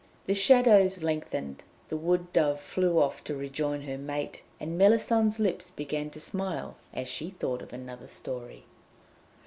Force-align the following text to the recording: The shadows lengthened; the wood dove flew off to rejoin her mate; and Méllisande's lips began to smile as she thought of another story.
The 0.25 0.33
shadows 0.33 1.03
lengthened; 1.03 1.63
the 1.89 1.95
wood 1.95 2.33
dove 2.33 2.59
flew 2.59 2.99
off 2.99 3.23
to 3.25 3.35
rejoin 3.35 3.81
her 3.83 3.99
mate; 3.99 4.41
and 4.59 4.75
Méllisande's 4.81 5.39
lips 5.39 5.69
began 5.69 6.09
to 6.09 6.19
smile 6.19 6.75
as 6.91 7.07
she 7.07 7.29
thought 7.29 7.61
of 7.61 7.71
another 7.71 8.07
story. 8.07 8.65